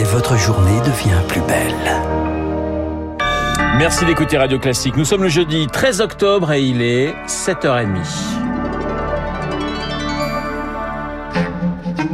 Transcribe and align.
et 0.00 0.04
votre 0.04 0.38
journée 0.38 0.80
devient 0.80 1.20
plus 1.28 1.42
belle. 1.42 1.74
Merci 3.76 4.06
d'écouter 4.06 4.38
Radio 4.38 4.58
Classique. 4.58 4.96
Nous 4.96 5.04
sommes 5.04 5.22
le 5.22 5.28
jeudi 5.28 5.66
13 5.66 6.00
octobre 6.00 6.52
et 6.52 6.62
il 6.62 6.80
est 6.80 7.12
7h30. 7.26 7.98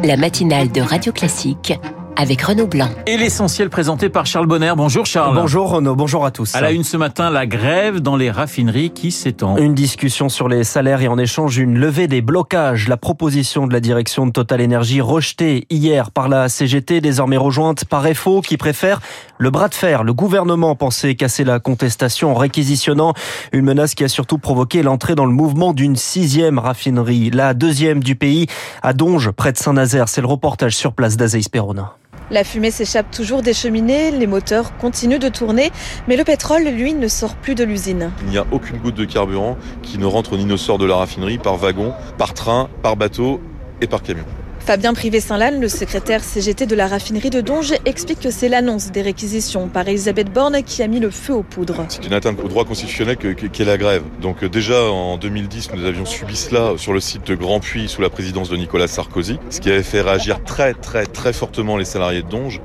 La 0.02 0.16
matinale 0.16 0.72
de 0.72 0.80
Radio 0.80 1.12
Classique 1.12 1.74
avec 2.16 2.42
Renaud 2.42 2.66
Blanc. 2.66 2.88
Et 3.06 3.16
l'essentiel 3.16 3.70
présenté 3.70 4.08
par 4.08 4.26
Charles 4.26 4.46
Bonner. 4.46 4.72
Bonjour 4.76 5.06
Charles. 5.06 5.34
Bonjour 5.34 5.70
Renaud, 5.70 5.94
bonjour 5.94 6.24
à 6.24 6.30
tous. 6.30 6.54
À 6.54 6.60
la 6.60 6.72
une 6.72 6.84
ce 6.84 6.96
matin, 6.96 7.30
la 7.30 7.46
grève 7.46 8.00
dans 8.00 8.16
les 8.16 8.30
raffineries 8.30 8.90
qui 8.90 9.10
s'étend. 9.10 9.56
Une 9.56 9.74
discussion 9.74 10.28
sur 10.28 10.48
les 10.48 10.64
salaires 10.64 11.02
et 11.02 11.08
en 11.08 11.18
échange 11.18 11.58
une 11.58 11.78
levée 11.78 12.08
des 12.08 12.22
blocages. 12.22 12.88
La 12.88 12.96
proposition 12.96 13.66
de 13.66 13.72
la 13.72 13.80
direction 13.80 14.26
de 14.26 14.32
Total 14.32 14.62
Energy 14.62 15.00
rejetée 15.00 15.66
hier 15.70 16.10
par 16.10 16.28
la 16.28 16.48
CGT, 16.48 17.00
désormais 17.00 17.36
rejointe 17.36 17.84
par 17.84 18.06
FO 18.14 18.40
qui 18.40 18.56
préfère 18.56 19.00
le 19.38 19.50
bras 19.50 19.68
de 19.68 19.74
fer. 19.74 20.02
Le 20.02 20.14
gouvernement 20.14 20.74
pensait 20.74 21.14
casser 21.14 21.44
la 21.44 21.60
contestation 21.60 22.32
en 22.32 22.34
réquisitionnant 22.34 23.12
une 23.52 23.64
menace 23.64 23.94
qui 23.94 24.04
a 24.04 24.08
surtout 24.08 24.38
provoqué 24.38 24.82
l'entrée 24.82 25.14
dans 25.14 25.26
le 25.26 25.32
mouvement 25.32 25.72
d'une 25.72 25.96
sixième 25.96 26.58
raffinerie, 26.58 27.30
la 27.30 27.54
deuxième 27.54 28.02
du 28.02 28.16
pays, 28.16 28.46
à 28.82 28.92
Donge, 28.92 29.30
près 29.30 29.52
de 29.52 29.58
Saint-Nazaire. 29.58 30.08
C'est 30.08 30.20
le 30.20 30.26
reportage 30.26 30.76
sur 30.76 30.92
place 30.92 31.16
d'Azeïs 31.16 31.48
Perona. 31.48 31.96
La 32.30 32.42
fumée 32.42 32.72
s'échappe 32.72 33.10
toujours 33.12 33.42
des 33.42 33.54
cheminées, 33.54 34.10
les 34.10 34.26
moteurs 34.26 34.76
continuent 34.78 35.20
de 35.20 35.28
tourner, 35.28 35.70
mais 36.08 36.16
le 36.16 36.24
pétrole, 36.24 36.64
lui, 36.64 36.92
ne 36.92 37.06
sort 37.06 37.36
plus 37.36 37.54
de 37.54 37.62
l'usine. 37.62 38.10
Il 38.22 38.30
n'y 38.30 38.38
a 38.38 38.46
aucune 38.50 38.78
goutte 38.78 38.96
de 38.96 39.04
carburant 39.04 39.56
qui 39.82 39.98
ne 39.98 40.06
rentre 40.06 40.36
ni 40.36 40.44
ne 40.44 40.56
sort 40.56 40.78
de 40.78 40.86
la 40.86 40.96
raffinerie 40.96 41.38
par 41.38 41.56
wagon, 41.56 41.92
par 42.18 42.34
train, 42.34 42.68
par 42.82 42.96
bateau 42.96 43.40
et 43.80 43.86
par 43.86 44.02
camion. 44.02 44.24
Fabien 44.66 44.94
Privé-Saint-Lanne, 44.94 45.60
le 45.60 45.68
secrétaire 45.68 46.24
CGT 46.24 46.66
de 46.66 46.74
la 46.74 46.88
raffinerie 46.88 47.30
de 47.30 47.40
Donge, 47.40 47.74
explique 47.84 48.18
que 48.18 48.32
c'est 48.32 48.48
l'annonce 48.48 48.90
des 48.90 49.00
réquisitions 49.00 49.68
par 49.68 49.86
Elisabeth 49.86 50.32
Borne 50.32 50.64
qui 50.64 50.82
a 50.82 50.88
mis 50.88 50.98
le 50.98 51.10
feu 51.10 51.34
aux 51.34 51.44
poudres. 51.44 51.84
C'est 51.88 52.04
une 52.04 52.12
atteinte 52.12 52.40
au 52.42 52.48
droit 52.48 52.64
constitutionnel 52.64 53.16
qu'est 53.16 53.64
la 53.64 53.78
grève. 53.78 54.02
Donc 54.20 54.42
euh, 54.42 54.48
déjà 54.48 54.82
en 54.82 55.18
2010, 55.18 55.70
nous 55.76 55.84
avions 55.84 56.04
subi 56.04 56.34
cela 56.34 56.72
sur 56.78 56.92
le 56.92 56.98
site 56.98 57.24
de 57.28 57.36
Grand 57.36 57.60
Puy 57.60 57.88
sous 57.88 58.02
la 58.02 58.10
présidence 58.10 58.48
de 58.48 58.56
Nicolas 58.56 58.88
Sarkozy, 58.88 59.38
ce 59.50 59.60
qui 59.60 59.70
avait 59.70 59.84
fait 59.84 60.00
réagir 60.00 60.42
très 60.42 60.74
très 60.74 61.06
très 61.06 61.32
fortement 61.32 61.76
les 61.76 61.84
salariés 61.84 62.22
de 62.22 62.28
Donge. 62.28 62.60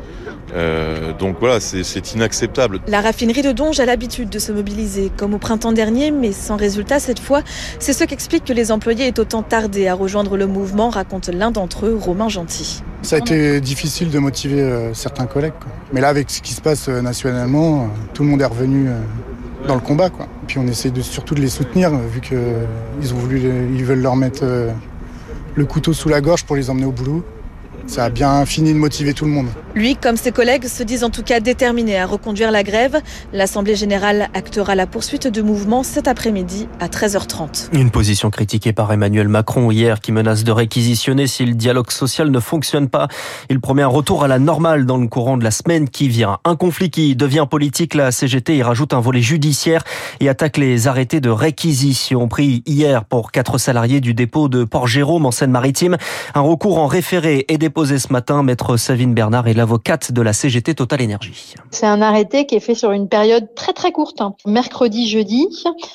Euh, 0.53 1.13
donc 1.13 1.37
voilà, 1.39 1.59
c'est 1.59 2.13
inacceptable. 2.13 2.79
La 2.87 3.01
raffinerie 3.01 3.41
de 3.41 3.51
Donge 3.51 3.79
a 3.79 3.85
l'habitude 3.85 4.29
de 4.29 4.39
se 4.39 4.51
mobiliser, 4.51 5.11
comme 5.15 5.33
au 5.33 5.37
printemps 5.37 5.71
dernier, 5.71 6.11
mais 6.11 6.31
sans 6.31 6.57
résultat 6.57 6.99
cette 6.99 7.19
fois. 7.19 7.41
C'est 7.79 7.93
ce 7.93 8.03
qu'explique 8.03 8.45
que 8.45 8.53
les 8.53 8.71
employés 8.71 9.07
aient 9.07 9.19
autant 9.19 9.43
tardé 9.43 9.87
à 9.87 9.93
rejoindre 9.93 10.37
le 10.37 10.47
mouvement, 10.47 10.89
raconte 10.89 11.29
l'un 11.29 11.51
d'entre 11.51 11.85
eux, 11.85 11.97
Romain 11.99 12.29
Gentil. 12.29 12.83
Ça 13.01 13.15
a 13.15 13.19
été 13.19 13.61
difficile 13.61 14.09
de 14.11 14.19
motiver 14.19 14.61
euh, 14.61 14.93
certains 14.93 15.25
collègues. 15.25 15.53
Quoi. 15.59 15.71
Mais 15.93 16.01
là, 16.01 16.09
avec 16.09 16.29
ce 16.29 16.41
qui 16.41 16.53
se 16.53 16.61
passe 16.61 16.87
euh, 16.87 17.01
nationalement, 17.01 17.83
euh, 17.83 17.87
tout 18.13 18.23
le 18.23 18.29
monde 18.29 18.41
est 18.41 18.45
revenu 18.45 18.89
euh, 18.89 18.93
dans 19.67 19.75
le 19.75 19.81
combat. 19.81 20.09
Quoi. 20.09 20.27
Puis 20.47 20.59
on 20.59 20.67
essaie 20.67 20.91
de, 20.91 21.01
surtout 21.01 21.33
de 21.33 21.41
les 21.41 21.49
soutenir, 21.49 21.91
vu 21.91 22.21
qu'ils 22.21 23.13
ont 23.13 23.17
voulu, 23.17 23.41
ils 23.73 23.83
veulent 23.83 24.01
leur 24.01 24.15
mettre 24.15 24.41
euh, 24.43 24.71
le 25.55 25.65
couteau 25.65 25.93
sous 25.93 26.09
la 26.09 26.21
gorge 26.21 26.43
pour 26.43 26.55
les 26.55 26.69
emmener 26.69 26.85
au 26.85 26.91
boulot. 26.91 27.23
Ça 27.91 28.05
a 28.05 28.09
bien 28.09 28.45
fini 28.45 28.71
de 28.71 28.77
motiver 28.77 29.13
tout 29.13 29.25
le 29.25 29.31
monde. 29.31 29.47
Lui, 29.75 29.97
comme 29.97 30.15
ses 30.15 30.31
collègues, 30.31 30.65
se 30.65 30.81
disent 30.81 31.03
en 31.03 31.09
tout 31.09 31.23
cas 31.23 31.41
déterminés 31.41 31.99
à 31.99 32.05
reconduire 32.05 32.49
la 32.49 32.63
grève. 32.63 33.01
L'Assemblée 33.33 33.75
générale 33.75 34.29
actera 34.33 34.75
la 34.75 34.87
poursuite 34.87 35.27
de 35.27 35.41
mouvement 35.41 35.83
cet 35.83 36.07
après-midi 36.07 36.69
à 36.79 36.87
13h30. 36.87 37.67
Une 37.73 37.91
position 37.91 38.29
critiquée 38.29 38.71
par 38.71 38.93
Emmanuel 38.93 39.27
Macron 39.27 39.71
hier 39.71 39.99
qui 39.99 40.13
menace 40.13 40.45
de 40.45 40.53
réquisitionner 40.53 41.27
si 41.27 41.45
le 41.45 41.53
dialogue 41.53 41.91
social 41.91 42.31
ne 42.31 42.39
fonctionne 42.39 42.87
pas. 42.87 43.09
Il 43.49 43.59
promet 43.59 43.81
un 43.81 43.87
retour 43.87 44.23
à 44.23 44.29
la 44.29 44.39
normale 44.39 44.85
dans 44.85 44.97
le 44.97 45.07
courant 45.07 45.35
de 45.35 45.43
la 45.43 45.51
semaine 45.51 45.89
qui 45.89 46.07
vient. 46.07 46.37
Un 46.45 46.55
conflit 46.55 46.91
qui 46.91 47.17
devient 47.17 47.45
politique, 47.49 47.93
la 47.93 48.11
CGT 48.11 48.55
y 48.55 48.63
rajoute 48.63 48.93
un 48.93 49.01
volet 49.01 49.21
judiciaire 49.21 49.83
et 50.21 50.29
attaque 50.29 50.55
les 50.55 50.87
arrêtés 50.87 51.19
de 51.19 51.29
réquisition 51.29 52.29
pris 52.29 52.63
hier 52.65 53.03
pour 53.03 53.33
quatre 53.33 53.57
salariés 53.57 53.99
du 53.99 54.13
dépôt 54.13 54.47
de 54.47 54.63
Port-Jérôme 54.63 55.25
en 55.25 55.31
Seine-Maritime. 55.31 55.97
Un 56.35 56.41
recours 56.41 56.77
en 56.77 56.87
référé 56.87 57.43
est 57.49 57.57
déposé 57.57 57.80
ce 57.85 58.13
matin. 58.13 58.43
Maître 58.43 58.77
Savine 58.77 59.13
Bernard 59.13 59.47
est 59.47 59.53
l'avocate 59.53 60.11
de 60.11 60.21
la 60.21 60.33
CGT 60.33 60.75
Total 60.75 61.01
Énergie. 61.01 61.55
C'est 61.71 61.87
un 61.87 62.01
arrêté 62.01 62.45
qui 62.45 62.55
est 62.55 62.59
fait 62.59 62.75
sur 62.75 62.91
une 62.91 63.09
période 63.09 63.53
très 63.55 63.73
très 63.73 63.91
courte, 63.91 64.21
hein. 64.21 64.35
mercredi, 64.45 65.09
jeudi. 65.09 65.47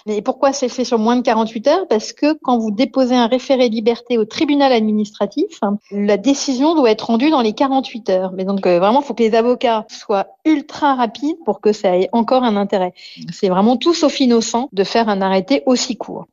Et 0.07 0.21
pourquoi 0.21 0.53
c'est 0.53 0.69
fait 0.69 0.85
sur 0.85 0.99
moins 0.99 1.17
de 1.17 1.23
48 1.23 1.67
heures? 1.69 1.89
Parce 1.89 2.13
que 2.13 2.35
quand 2.43 2.59
vous 2.59 2.71
déposez 2.71 3.15
un 3.15 3.29
référé 3.29 3.69
liberté 3.69 4.19
au 4.19 4.25
tribunal 4.25 4.73
administratif, 4.73 5.61
la 5.93 6.17
décision 6.17 6.75
doit 6.75 6.91
être 6.91 7.07
rendue 7.07 7.31
dans 7.31 7.43
les 7.43 7.53
48 7.53 8.11
heures. 8.11 8.33
Mais 8.33 8.45
donc 8.45 8.67
euh, 8.67 8.79
vraiment, 8.79 9.01
il 9.01 9.07
faut 9.07 9.15
que 9.15 9.23
les 9.23 9.35
avocats 9.35 9.87
soient 9.89 10.27
ultra 10.45 10.95
rapides 10.95 11.39
pour 11.45 11.61
que 11.61 11.73
ça 11.73 11.97
ait 11.97 12.09
encore 12.13 12.43
un 12.43 12.57
intérêt. 12.57 12.95
C'est 13.33 13.49
vraiment 13.49 13.77
tout 13.77 13.95
sauf 13.95 14.19
innocent 14.19 14.69
de 14.73 14.85
faire 14.85 15.09
un 15.09 15.23
arrêté 15.23 15.63
aussi 15.67 15.97
court. 15.97 16.27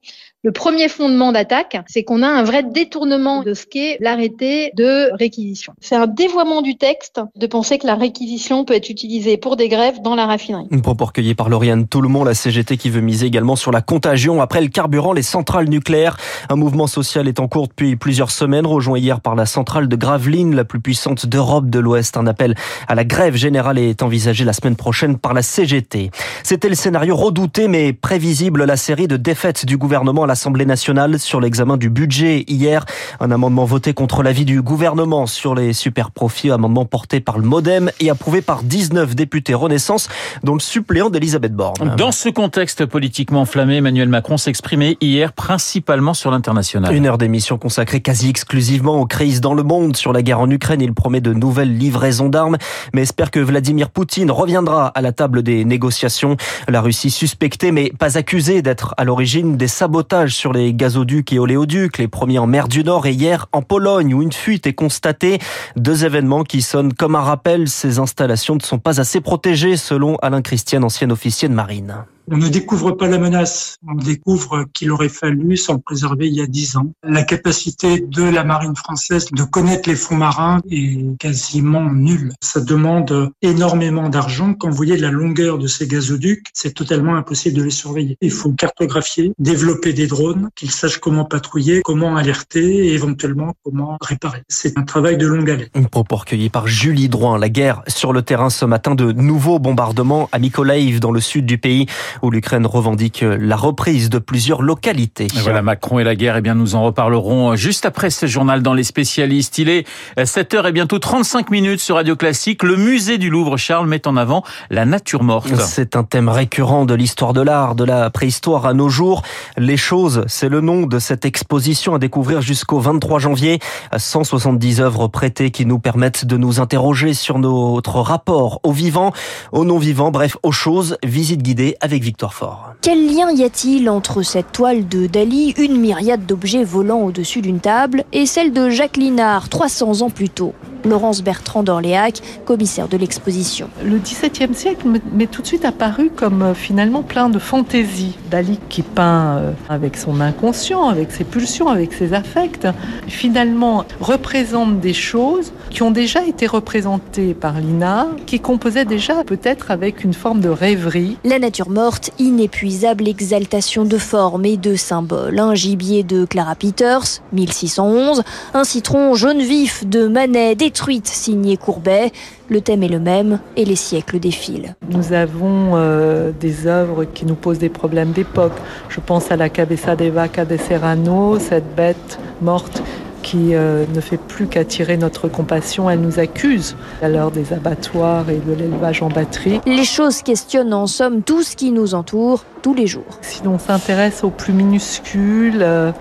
Le 0.46 0.52
premier 0.52 0.90
fondement 0.90 1.32
d'attaque, 1.32 1.78
c'est 1.88 2.04
qu'on 2.04 2.22
a 2.22 2.28
un 2.28 2.44
vrai 2.44 2.64
détournement 2.64 3.44
de 3.44 3.54
ce 3.54 3.66
qu'est 3.66 3.96
l'arrêté 4.02 4.74
de 4.76 5.10
réquisition. 5.18 5.72
C'est 5.80 5.96
un 5.96 6.06
dévoiement 6.06 6.62
du 6.62 6.76
texte 6.76 7.22
de 7.38 7.48
penser 7.48 7.78
que 7.78 7.88
la 7.88 7.96
réquisition 7.96 8.66
peut 8.66 8.74
être 8.74 8.90
utilisée 8.90 9.38
pour 9.38 9.56
des 9.56 9.70
grèves 9.70 10.02
dans 10.02 10.16
la 10.16 10.26
raffinerie. 10.26 10.68
Une 10.70 10.82
propos 10.82 11.06
recueillie 11.06 11.34
par 11.34 11.48
Lauriane 11.48 11.88
Tout-le-Monde, 11.88 12.28
la 12.28 12.34
CGT 12.34 12.76
qui 12.76 12.90
veut 12.90 13.00
miser 13.00 13.28
également 13.28 13.56
sur 13.56 13.72
la 13.72 13.82
contagion 13.82 14.42
après 14.42 14.60
le 14.60 14.68
carburant, 14.68 15.14
les 15.14 15.22
centrales 15.22 15.70
nucléaires. 15.70 16.18
Un 16.50 16.58
mouvement 16.58 16.88
social 16.88 17.30
est 17.30 17.40
en 17.40 17.48
cours 17.48 17.70
depuis 17.70 17.96
plusieurs 17.96 18.30
semaines, 18.30 18.68
rejoint 18.68 19.00
hier 19.00 19.22
par 19.22 19.36
la 19.36 19.46
centrale 19.46 19.88
de 19.88 19.96
Gravelines, 19.96 20.56
la 20.56 20.66
plus 20.66 20.82
puissante 20.82 21.26
d'Europe 21.26 21.70
de 21.70 21.80
l'Ouest. 21.80 22.18
Un 22.18 22.28
appel 22.28 22.56
à 22.90 22.96
la 22.96 23.06
grève 23.06 23.38
générale 23.38 23.78
est 23.78 24.04
envisagé 24.04 24.44
la 24.44 24.52
semaine 24.52 24.76
prochaine 24.76 25.18
par 25.18 25.34
la 25.34 25.42
CGT. 25.42 26.12
C'était 26.44 26.68
le 26.68 26.76
scénario 26.76 27.16
redouté 27.16 27.70
mais 27.70 27.94
prévisible, 27.94 28.66
la 28.66 28.76
série 28.76 29.08
de 29.08 29.16
défaites 29.16 29.66
du 29.66 29.78
gouvernement 29.78 30.24
à 30.24 30.33
l'Assemblée 30.34 30.66
nationale 30.66 31.20
sur 31.20 31.40
l'examen 31.40 31.78
du 31.78 31.92
budget 31.92 32.44
hier. 32.48 32.86
Un 33.20 33.30
amendement 33.30 33.66
voté 33.66 33.94
contre 33.94 34.24
l'avis 34.24 34.46
du 34.46 34.64
gouvernement 34.64 35.28
sur 35.28 35.54
les 35.54 35.74
super 35.74 36.10
profits, 36.10 36.50
amendement 36.50 36.86
porté 36.86 37.20
par 37.20 37.38
le 37.38 37.44
Modem 37.44 37.92
et 38.00 38.10
approuvé 38.10 38.42
par 38.42 38.64
19 38.64 39.14
députés 39.14 39.54
Renaissance, 39.54 40.10
dont 40.42 40.56
le 40.56 40.60
suppléant 40.60 41.12
d'Elisabeth 41.12 41.54
Borne. 41.54 41.96
Dans 41.98 42.12
ce 42.12 42.30
contexte 42.30 42.88
politiquement 42.88 43.42
enflammé, 43.42 43.76
Emmanuel 43.76 44.10
Macron 44.10 44.38
s'exprimait 44.38 44.98
hier 45.02 45.34
principalement 45.34 46.16
sur 46.16 46.32
l'international. 46.32 46.96
Une 46.96 47.06
heure 47.06 47.20
d'émission 47.20 47.60
consacrée 47.60 48.02
quasi 48.02 48.28
exclusivement 48.30 49.00
aux 49.00 49.06
crises 49.06 49.40
dans 49.40 49.54
le 49.54 49.62
monde. 49.62 49.96
Sur 49.96 50.14
la 50.14 50.24
guerre 50.24 50.40
en 50.40 50.50
Ukraine, 50.50 50.82
il 50.82 50.96
promet 50.96 51.22
de 51.22 51.32
nouvelles 51.32 51.78
livraisons 51.78 52.30
d'armes, 52.30 52.58
mais 52.96 53.04
espère 53.04 53.30
que 53.30 53.40
Vladimir 53.40 53.92
Poutine 53.92 54.32
reviendra 54.32 54.88
à 54.88 55.02
la 55.02 55.12
table 55.12 55.44
des 55.44 55.64
négociations. 55.64 56.38
La 56.68 56.82
Russie 56.82 57.12
suspectée, 57.12 57.72
mais 57.72 57.92
pas 58.00 58.18
accusée 58.18 58.64
d'être 58.64 58.96
à 58.98 59.04
l'origine 59.04 59.58
des 59.58 59.68
sabotages 59.68 60.23
sur 60.32 60.54
les 60.54 60.74
gazoducs 60.74 61.34
et 61.34 61.40
oléoducs, 61.40 61.98
les 61.98 62.08
premiers 62.08 62.40
en 62.40 62.48
mer 62.48 62.68
du 62.68 62.84
Nord 62.84 63.06
et 63.06 63.12
hier 63.12 63.48
en 63.52 63.62
Pologne 63.62 64.14
où 64.14 64.22
une 64.22 64.32
fuite 64.34 64.68
est 64.68 64.74
constatée. 64.74 65.40
Deux 65.76 66.06
événements 66.06 66.44
qui 66.44 66.62
sonnent 66.62 66.94
comme 66.94 67.16
un 67.16 67.22
rappel. 67.22 67.68
Ces 67.68 68.00
installations 68.00 68.56
ne 68.56 68.62
sont 68.62 68.80
pas 68.80 69.00
assez 69.00 69.22
protégées 69.22 69.78
selon 69.78 70.16
Alain 70.18 70.42
Christian, 70.42 70.84
ancien 70.84 71.10
officier 71.10 71.50
de 71.50 71.54
marine. 71.54 72.06
On 72.32 72.38
ne 72.38 72.48
découvre 72.48 72.92
pas 72.92 73.08
la 73.08 73.18
menace, 73.18 73.78
on 73.86 73.96
découvre 73.96 74.66
qu'il 74.74 74.92
aurait 74.92 75.10
fallu 75.10 75.58
s'en 75.58 75.78
préserver 75.78 76.28
il 76.28 76.36
y 76.36 76.42
a 76.42 76.48
dix 76.48 76.78
ans. 76.78 76.94
La 77.04 77.24
capacité 77.24 78.00
de 78.00 78.24
la 78.24 78.46
marine 78.46 78.78
française 78.78 79.28
de 79.32 79.44
connaître 79.44 79.90
les 79.90 79.96
fonds 79.98 80.16
marins 80.16 80.62
est 80.72 81.18
quasiment 81.18 81.92
nulle. 81.92 82.32
Ça 82.40 82.62
demande 82.62 83.30
énormément 83.42 84.08
d'argent. 84.08 84.54
Quand 84.54 84.70
vous 84.70 84.76
voyez 84.76 84.96
la 84.96 85.12
longueur 85.12 85.58
de 85.58 85.68
ces 85.68 85.86
gazoducs, 85.86 86.48
c'est 86.54 86.74
totalement 86.74 87.16
impossible 87.16 87.58
de 87.58 87.64
les 87.64 87.72
surveiller. 87.72 88.18
Il 88.22 88.32
faut 88.32 88.54
cartographier, 88.54 89.34
développer 89.38 89.92
des 89.92 90.08
drones, 90.08 90.50
qu'ils 90.56 90.72
sachent 90.72 91.00
comment 91.00 91.26
patrouiller, 91.26 91.82
comment 91.84 92.16
alerter 92.16 92.88
et 92.88 92.94
éventuellement 92.94 93.54
comment 93.64 93.98
réparer. 94.00 94.44
C'est 94.48 94.78
un 94.78 94.84
travail 94.84 95.18
de 95.18 95.28
longue 95.28 95.50
haleine. 95.50 95.70
Une 95.76 95.88
propos 95.88 96.16
recueillie 96.16 96.50
par 96.50 96.68
Julie 96.68 97.10
Drouin. 97.10 97.38
La 97.38 97.50
guerre 97.50 97.84
sur 97.88 98.14
le 98.14 98.22
terrain 98.22 98.50
ce 98.50 98.64
matin 98.64 98.96
de 98.96 99.12
nouveaux 99.12 99.60
bombardements 99.60 100.30
à 100.32 100.40
Mykolaiv 100.40 101.02
dans 101.02 101.12
le 101.12 101.20
sud 101.20 101.46
du 101.46 101.58
pays 101.58 101.88
où 102.22 102.32
l'Ukraine 102.32 102.66
revendique 102.66 103.24
la 103.24 103.56
reprise 103.56 104.10
de 104.10 104.20
plusieurs 104.20 104.62
localités. 104.62 105.28
Et 105.36 105.40
voilà, 105.40 105.62
Macron 105.62 106.00
et 106.00 106.04
la 106.04 106.16
guerre, 106.16 106.38
eh 106.38 106.42
bien, 106.42 106.56
nous 106.56 106.76
en 106.76 106.84
reparlerons 106.84 107.56
juste 107.56 107.86
après 107.86 108.10
ce 108.10 108.26
journal 108.26 108.62
dans 108.62 108.74
les 108.74 108.84
spécialistes. 108.84 109.58
Il 109.58 109.70
est 109.70 109.88
7h 110.18 110.68
et 110.68 110.72
bientôt 110.72 111.00
35 111.00 111.50
minutes 111.52 111.80
sur 111.80 111.96
Radio 111.96 112.16
Classique. 112.16 112.64
Le 112.64 112.76
musée 112.76 113.18
du 113.18 113.30
Louvre, 113.30 113.58
Charles, 113.58 113.88
met 113.88 114.08
en 114.08 114.18
avant 114.18 114.44
la 114.70 114.86
nature 114.86 115.24
morte. 115.24 115.54
C'est 115.56 115.96
un 115.96 116.04
thème 116.04 116.30
récurrent 116.30 116.86
de 116.86 116.94
l'histoire 116.94 117.34
de 117.34 117.42
l'art, 117.42 117.76
de 117.76 117.84
la 117.84 118.10
préhistoire 118.10 118.66
à 118.66 118.74
nos 118.74 118.90
jours. 118.90 119.24
Les 119.58 119.78
choses, 119.78 120.24
c'est 120.28 120.50
le 120.50 120.62
nom 120.62 120.86
de 120.86 121.00
cette 121.00 121.26
exposition 121.26 121.96
à 121.96 122.00
découvrir 122.00 122.42
jusqu'au 122.42 122.80
23 122.80 123.20
janvier. 123.20 123.60
170 123.96 124.82
œuvres 124.82 125.08
prêtées 125.08 125.52
qui 125.52 125.66
nous 125.66 125.80
permettent 125.80 126.26
de 126.26 126.38
nous 126.38 126.60
interroger 126.60 127.14
sur 127.14 127.40
notre 127.40 128.00
rapport 128.00 128.60
aux 128.64 128.72
vivants, 128.72 129.14
aux 129.52 129.66
non-vivants, 129.66 130.12
bref, 130.12 130.38
aux 130.44 130.52
choses. 130.52 130.98
Visite 131.04 131.42
guidée 131.42 131.76
avec 131.82 132.03
Victor. 132.04 132.76
Quel 132.82 133.08
lien 133.08 133.32
y 133.32 133.44
a-t-il 133.44 133.90
entre 133.90 134.22
cette 134.22 134.52
toile 134.52 134.88
de 134.88 135.08
Dali, 135.08 135.54
une 135.58 135.80
myriade 135.80 136.26
d'objets 136.26 136.64
volant 136.64 137.02
au-dessus 137.02 137.42
d'une 137.42 137.60
table, 137.60 138.04
et 138.12 138.26
celle 138.26 138.52
de 138.54 138.70
Jacques 138.70 138.98
Linard, 138.98 139.50
300 139.50 140.02
ans 140.02 140.10
plus 140.10 140.30
tôt? 140.30 140.54
Laurence 140.86 141.22
Bertrand 141.22 141.64
d'Orléac, 141.64 142.22
commissaire 142.46 142.88
de 142.88 142.98
l'exposition. 142.98 143.70
Le 143.84 143.98
XVIIe 143.98 144.54
siècle 144.54 144.88
m'est 145.12 145.28
tout 145.28 145.42
de 145.42 145.48
suite 145.48 145.66
apparu 145.66 146.10
comme 146.10 146.42
euh, 146.42 146.54
finalement 146.54 147.04
plein 147.04 147.30
de 147.30 147.40
fantaisie. 147.40 148.16
Dali 148.30 148.60
qui 148.70 148.82
peint 148.82 149.38
euh, 149.38 149.52
avec 149.70 149.98
son 149.98 150.22
inconscient, 150.22 150.88
avec 150.90 151.12
ses 151.12 151.24
pulsions, 151.24 151.68
avec 151.68 151.94
ses 151.94 152.14
affects, 152.14 152.68
finalement 153.08 153.86
représente 154.00 154.80
des 154.80 154.94
choses 154.94 155.52
qui 155.70 155.84
ont 155.84 155.92
déjà 155.92 156.26
été 156.26 156.48
représentées 156.48 157.34
par 157.34 157.60
Lina, 157.60 158.08
qui 158.26 158.40
composait 158.40 158.86
déjà 158.86 159.24
peut-être 159.24 159.72
avec 159.72 160.04
une 160.04 160.14
forme 160.14 160.40
de 160.40 160.50
rêverie. 160.50 161.18
La 161.24 161.40
nature 161.40 161.70
morte, 161.70 162.12
inépuisable 162.20 163.08
exaltation 163.08 163.86
de 163.86 163.98
formes 163.98 164.46
et 164.46 164.58
de 164.58 164.76
symboles. 164.76 165.40
Un 165.40 165.56
gibier 165.56 166.04
de 166.04 166.26
Clara 166.26 166.56
Peters, 166.56 167.22
1611, 167.32 168.24
un 168.54 168.64
citron 168.64 169.16
jaune 169.16 169.42
vif 169.42 169.86
de 169.86 170.08
Manet, 170.08 170.56
détruite, 170.74 171.06
signé 171.06 171.56
Courbet. 171.56 172.12
Le 172.50 172.60
thème 172.60 172.82
est 172.82 172.88
le 172.88 173.00
même 173.00 173.40
et 173.56 173.64
les 173.64 173.76
siècles 173.76 174.20
défilent. 174.20 174.74
Nous 174.90 175.14
avons 175.14 175.74
euh, 175.76 176.32
des 176.32 176.66
œuvres 176.66 177.06
qui 177.06 177.28
nous 177.28 177.36
posent 177.36 177.60
des 177.60 177.70
problèmes 177.70 178.12
d'époque. 178.12 178.54
Je 178.90 179.00
pense 179.00 179.32
à 179.32 179.36
la 179.36 179.50
Cabeza 179.50 179.96
de 179.96 180.06
Vaca 180.06 180.46
de 180.46 180.58
Serrano, 180.58 181.38
cette 181.38 181.76
bête 181.76 182.18
morte 182.42 182.82
qui 183.24 183.56
euh, 183.56 183.86
ne 183.96 184.02
fait 184.02 184.18
plus 184.18 184.46
qu'attirer 184.46 184.98
notre 184.98 185.28
compassion. 185.28 185.90
Elle 185.90 186.02
nous 186.02 186.20
accuse 186.20 186.76
à 187.02 187.10
l'heure 187.10 187.32
des 187.32 187.54
abattoirs 187.54 188.30
et 188.30 188.38
de 188.38 188.54
l'élevage 188.54 189.02
en 189.02 189.10
batterie. 189.10 189.60
Les 189.66 189.86
choses 189.86 190.22
questionnent 190.22 190.74
en 190.74 190.86
somme 190.86 191.24
tout 191.24 191.42
ce 191.42 191.56
qui 191.56 191.72
nous 191.72 191.96
entoure 191.96 192.46
tous 192.62 192.76
les 192.76 192.86
jours. 192.86 193.18
Si 193.22 193.42
l'on 193.44 193.58
s'intéresse 193.58 194.24
au 194.24 194.30
plus 194.30 194.54
minuscule, 194.54 195.62
euh, 195.62 195.92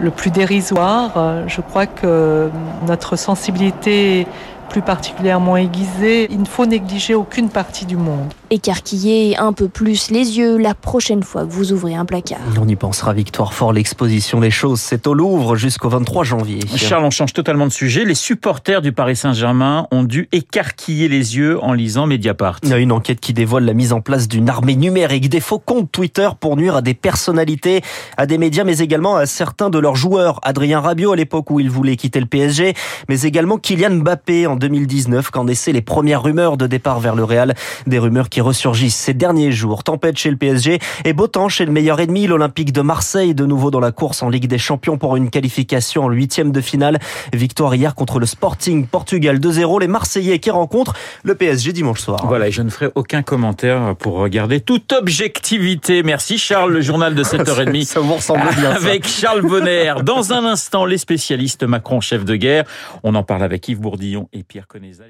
le 0.00 0.10
plus 0.10 0.30
dérisoire, 0.30 1.12
euh, 1.16 1.44
je 1.46 1.62
crois 1.62 1.86
que 1.86 2.50
notre 2.86 3.16
sensibilité 3.16 4.26
plus 4.68 4.82
particulièrement 4.82 5.56
aiguisée, 5.56 6.26
il 6.30 6.40
ne 6.40 6.46
faut 6.46 6.66
négliger 6.66 7.14
aucune 7.14 7.48
partie 7.48 7.86
du 7.86 7.96
monde. 7.96 8.32
Écarquiller 8.50 9.36
un 9.38 9.52
peu 9.52 9.68
plus 9.68 10.10
les 10.10 10.38
yeux 10.38 10.58
la 10.58 10.74
prochaine 10.74 11.22
fois 11.22 11.44
que 11.44 11.50
vous 11.50 11.72
ouvrez 11.72 11.94
un 11.94 12.04
placard. 12.04 12.38
On 12.60 12.68
y 12.68 12.76
pensera, 12.76 13.12
Victoire 13.12 13.54
Fort. 13.54 13.72
L'exposition 13.72 14.40
Les 14.40 14.50
Choses, 14.50 14.80
c'est 14.80 15.06
au 15.06 15.14
Louvre 15.14 15.56
jusqu'au 15.56 15.88
23 15.88 16.24
janvier. 16.24 16.60
Charles, 16.76 17.04
on 17.04 17.10
change 17.10 17.32
totalement 17.32 17.66
de 17.66 17.72
sujet. 17.72 18.04
Les 18.04 18.14
supporters 18.14 18.82
du 18.82 18.92
Paris 18.92 19.16
Saint-Germain 19.16 19.86
ont 19.90 20.02
dû 20.02 20.28
écarquiller 20.32 21.08
les 21.08 21.36
yeux 21.36 21.62
en 21.62 21.72
lisant 21.72 22.06
Mediapart. 22.06 22.58
Il 22.62 22.68
y 22.68 22.72
a 22.74 22.78
une 22.78 22.92
enquête 22.92 23.20
qui 23.20 23.32
dévoile 23.32 23.64
la 23.64 23.72
mise 23.72 23.92
en 23.92 24.00
place 24.00 24.28
d'une 24.28 24.48
armée 24.48 24.76
numérique, 24.76 25.28
des 25.28 25.40
faux 25.40 25.58
comptes 25.58 25.90
Twitter 25.90 26.28
pour 26.38 26.56
nuire 26.56 26.76
à 26.76 26.82
des 26.82 26.94
personnalités, 26.94 27.82
à 28.16 28.26
des 28.26 28.38
médias, 28.38 28.64
mais 28.64 28.78
également 28.78 29.16
à 29.16 29.26
certains 29.26 29.70
de 29.70 29.78
leurs 29.78 29.96
joueurs. 29.96 30.38
Adrien 30.42 30.80
Rabiot 30.80 31.12
à 31.12 31.16
l'époque 31.16 31.50
où 31.50 31.60
il 31.60 31.70
voulait 31.70 31.96
quitter 31.96 32.20
le 32.20 32.26
PSG, 32.26 32.74
mais 33.08 33.22
également 33.22 33.58
Kylian 33.58 33.96
Mbappé 33.96 34.46
en 34.46 34.56
2019 34.56 35.30
quand 35.30 35.44
naissaient 35.44 35.72
les 35.72 35.82
premières 35.82 36.22
rumeurs 36.22 36.56
de 36.56 36.66
départ 36.66 37.00
vers 37.00 37.14
le 37.14 37.24
Real. 37.24 37.54
Des 37.86 37.98
rumeurs 37.98 38.28
qui 38.28 38.33
ressurgissent 38.40 38.96
ces 38.96 39.14
derniers 39.14 39.52
jours. 39.52 39.84
Tempête 39.84 40.18
chez 40.18 40.30
le 40.30 40.36
PSG 40.36 40.78
et 41.04 41.12
beau 41.12 41.26
temps 41.26 41.48
chez 41.48 41.64
le 41.64 41.72
meilleur 41.72 42.00
ennemi, 42.00 42.26
l'Olympique 42.26 42.72
de 42.72 42.80
Marseille, 42.80 43.34
de 43.34 43.46
nouveau 43.46 43.70
dans 43.70 43.80
la 43.80 43.92
course 43.92 44.22
en 44.22 44.28
Ligue 44.28 44.46
des 44.46 44.58
Champions 44.58 44.98
pour 44.98 45.16
une 45.16 45.30
qualification 45.30 46.04
en 46.04 46.10
huitième 46.10 46.52
de 46.52 46.60
finale. 46.60 46.98
Victoire 47.32 47.74
hier 47.74 47.94
contre 47.94 48.18
le 48.18 48.26
Sporting 48.26 48.86
Portugal 48.86 49.38
2-0. 49.38 49.80
Les 49.80 49.88
Marseillais 49.88 50.38
qui 50.38 50.50
rencontrent 50.50 50.94
le 51.22 51.34
PSG 51.34 51.72
dimanche 51.72 52.00
soir. 52.00 52.24
Voilà, 52.26 52.48
et 52.48 52.52
je 52.52 52.62
ne 52.62 52.70
ferai 52.70 52.90
aucun 52.94 53.22
commentaire 53.22 53.94
pour 53.98 54.14
regarder 54.14 54.60
toute 54.60 54.92
objectivité. 54.92 56.02
Merci 56.02 56.38
Charles, 56.38 56.72
le 56.72 56.80
journal 56.80 57.14
de 57.14 57.22
7h30. 57.22 57.84
ça 57.84 58.00
vous 58.00 58.14
ressemble 58.14 58.48
bien. 58.56 58.70
Avec 58.70 59.06
Charles 59.06 59.42
Bonner. 59.42 59.94
Dans 60.02 60.32
un 60.32 60.44
instant, 60.44 60.84
les 60.84 60.98
spécialistes 60.98 61.64
Macron, 61.64 62.00
chef 62.00 62.24
de 62.24 62.36
guerre. 62.36 62.64
On 63.02 63.14
en 63.14 63.22
parle 63.22 63.42
avec 63.42 63.68
Yves 63.68 63.80
Bourdillon 63.80 64.28
et 64.32 64.42
Pierre 64.42 64.66
Conesa. 64.66 65.04